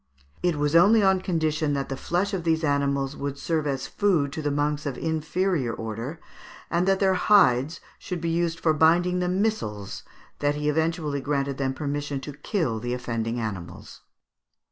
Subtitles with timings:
[0.41, 4.33] It was only on condition that the flesh of these animals would serve as food
[4.33, 6.19] to the monks of inferior order,
[6.71, 10.01] and that their hides should be used for binding the missals,
[10.39, 14.05] that he eventually granted them permission to kill the offending animals (Fig.